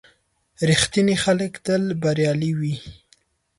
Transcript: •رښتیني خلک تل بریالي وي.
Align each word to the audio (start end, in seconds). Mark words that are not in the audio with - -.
•رښتیني 0.69 1.15
خلک 1.23 1.53
تل 1.65 1.83
بریالي 2.01 2.51
وي. 2.59 2.75